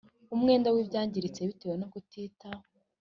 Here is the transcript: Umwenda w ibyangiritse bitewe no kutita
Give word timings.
Umwenda 0.35 0.67
w 0.73 0.77
ibyangiritse 0.83 1.41
bitewe 1.49 1.75
no 1.81 1.87
kutita 1.91 2.47